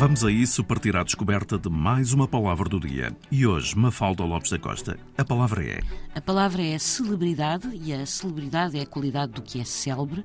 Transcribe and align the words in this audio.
Vamos 0.00 0.24
a 0.24 0.30
isso 0.30 0.64
partir 0.64 0.96
à 0.96 1.04
descoberta 1.04 1.58
de 1.58 1.68
mais 1.68 2.14
uma 2.14 2.26
palavra 2.26 2.66
do 2.70 2.80
dia. 2.80 3.14
E 3.30 3.46
hoje, 3.46 3.76
Mafalda 3.76 4.24
Lopes 4.24 4.50
da 4.50 4.58
Costa, 4.58 4.98
a 5.18 5.22
palavra 5.22 5.62
é. 5.62 5.82
A 6.14 6.20
palavra 6.22 6.62
é 6.62 6.78
celebridade 6.78 7.68
e 7.74 7.92
a 7.92 8.06
celebridade 8.06 8.78
é 8.78 8.80
a 8.80 8.86
qualidade 8.86 9.32
do 9.32 9.42
que 9.42 9.60
é 9.60 9.64
célebre, 9.64 10.24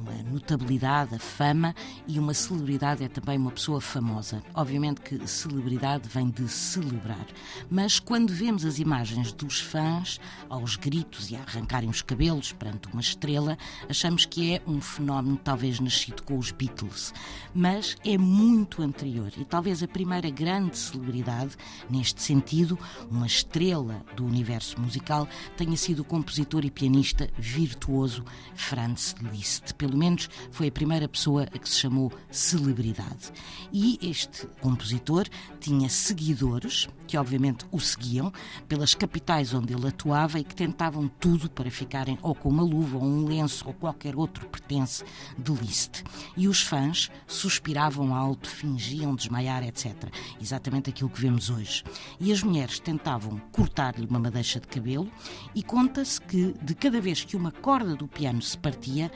uma 0.00 0.22
notabilidade, 0.30 1.14
a 1.14 1.18
fama 1.18 1.74
e 2.06 2.18
uma 2.18 2.34
celebridade 2.34 3.04
é 3.04 3.08
também 3.08 3.38
uma 3.38 3.50
pessoa 3.50 3.80
famosa. 3.80 4.42
Obviamente 4.54 5.00
que 5.00 5.26
celebridade 5.26 6.08
vem 6.08 6.28
de 6.30 6.48
celebrar, 6.48 7.26
mas 7.70 7.98
quando 7.98 8.32
vemos 8.32 8.64
as 8.64 8.78
imagens 8.78 9.32
dos 9.32 9.60
fãs 9.60 10.20
aos 10.48 10.76
gritos 10.76 11.30
e 11.30 11.36
a 11.36 11.40
arrancarem 11.40 11.88
os 11.88 12.02
cabelos 12.02 12.52
perante 12.52 12.88
uma 12.88 13.00
estrela, 13.00 13.58
achamos 13.88 14.24
que 14.24 14.54
é 14.54 14.62
um 14.66 14.80
fenómeno 14.80 15.36
talvez 15.42 15.80
nascido 15.80 16.22
com 16.22 16.38
os 16.38 16.50
Beatles, 16.50 17.12
mas 17.54 17.96
é 18.04 18.16
muito 18.16 18.82
anterior 18.82 19.32
e 19.36 19.44
talvez 19.44 19.82
a 19.82 19.88
primeira 19.88 20.30
grande 20.30 20.78
celebridade 20.78 21.56
neste 21.88 22.22
sentido, 22.22 22.78
uma 23.10 23.26
estrela 23.26 24.04
do 24.16 24.24
universo 24.24 24.80
musical, 24.80 25.28
tenha 25.56 25.76
sido 25.76 26.00
o 26.00 26.04
compositor 26.04 26.64
e 26.64 26.70
pianista 26.70 27.28
virtuoso 27.38 28.24
Franz 28.54 29.14
Liszt 29.32 29.71
pelo 29.74 29.96
menos 29.96 30.28
foi 30.50 30.68
a 30.68 30.72
primeira 30.72 31.08
pessoa 31.08 31.44
a 31.44 31.58
que 31.58 31.68
se 31.68 31.78
chamou 31.78 32.12
celebridade. 32.30 33.32
E 33.72 33.98
este 34.02 34.46
compositor 34.60 35.26
tinha 35.60 35.88
seguidores, 35.88 36.88
que 37.06 37.16
obviamente 37.16 37.64
o 37.70 37.80
seguiam, 37.80 38.32
pelas 38.68 38.94
capitais 38.94 39.54
onde 39.54 39.72
ele 39.72 39.88
atuava 39.88 40.38
e 40.38 40.44
que 40.44 40.54
tentavam 40.54 41.08
tudo 41.08 41.50
para 41.50 41.70
ficarem 41.70 42.18
ou 42.22 42.34
com 42.34 42.48
uma 42.48 42.62
luva, 42.62 42.96
ou 42.96 43.04
um 43.04 43.24
lenço, 43.24 43.66
ou 43.66 43.74
qualquer 43.74 44.16
outro 44.16 44.46
pertence 44.48 45.04
de 45.38 45.52
Liszt. 45.52 46.02
E 46.36 46.48
os 46.48 46.62
fãs 46.62 47.10
suspiravam 47.26 48.14
alto, 48.14 48.48
fingiam 48.48 49.14
desmaiar, 49.14 49.62
etc. 49.62 49.94
Exatamente 50.40 50.90
aquilo 50.90 51.10
que 51.10 51.20
vemos 51.20 51.50
hoje. 51.50 51.84
E 52.20 52.32
as 52.32 52.42
mulheres 52.42 52.78
tentavam 52.78 53.38
cortar-lhe 53.50 54.06
uma 54.06 54.18
madeixa 54.18 54.60
de 54.60 54.66
cabelo 54.66 55.10
e 55.54 55.62
conta-se 55.62 56.20
que, 56.20 56.54
de 56.62 56.74
cada 56.74 57.00
vez 57.00 57.24
que 57.24 57.36
uma 57.36 57.52
corda 57.52 57.94
do 57.94 58.08
piano 58.08 58.42
se 58.42 58.56
partia, 58.56 59.10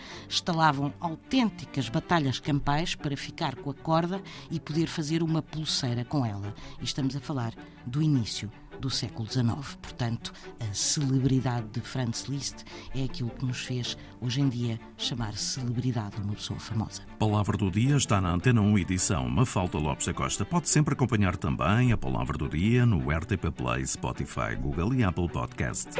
instalavam 0.46 0.94
autênticas 1.00 1.88
batalhas 1.88 2.38
campais 2.38 2.94
para 2.94 3.16
ficar 3.16 3.56
com 3.56 3.68
a 3.68 3.74
corda 3.74 4.22
e 4.48 4.60
poder 4.60 4.86
fazer 4.86 5.20
uma 5.20 5.42
pulseira 5.42 6.04
com 6.04 6.24
ela. 6.24 6.54
E 6.80 6.84
estamos 6.84 7.16
a 7.16 7.20
falar 7.20 7.52
do 7.84 8.00
início 8.00 8.48
do 8.80 8.88
século 8.88 9.28
XIX. 9.28 9.74
Portanto, 9.82 10.32
a 10.60 10.72
celebridade 10.72 11.66
de 11.72 11.80
Franz 11.80 12.26
Liszt 12.28 12.64
é 12.94 13.02
aquilo 13.02 13.30
que 13.30 13.44
nos 13.44 13.58
fez, 13.58 13.98
hoje 14.20 14.40
em 14.40 14.48
dia, 14.48 14.78
chamar 14.96 15.36
celebridade 15.36 16.20
uma 16.22 16.34
pessoa 16.34 16.60
famosa. 16.60 17.02
Palavra 17.18 17.56
do 17.56 17.68
Dia 17.68 17.96
está 17.96 18.20
na 18.20 18.30
Antena 18.30 18.60
1 18.60 18.78
edição 18.78 19.28
Mafalda 19.28 19.78
Lopes 19.78 20.06
da 20.06 20.14
Costa. 20.14 20.44
Pode 20.44 20.68
sempre 20.68 20.94
acompanhar 20.94 21.36
também 21.36 21.90
a 21.90 21.96
Palavra 21.96 22.38
do 22.38 22.48
Dia 22.48 22.86
no 22.86 23.10
RTP 23.10 23.50
Play, 23.50 23.84
Spotify, 23.84 24.54
Google 24.56 24.94
e 24.94 25.02
Apple 25.02 25.28
Podcast. 25.28 25.90